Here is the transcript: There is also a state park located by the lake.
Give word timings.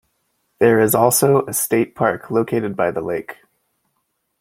There 0.57 0.79
is 0.79 0.95
also 0.95 1.45
a 1.45 1.53
state 1.53 1.93
park 1.93 2.31
located 2.31 2.75
by 2.75 2.89
the 2.89 3.01
lake. 3.01 3.35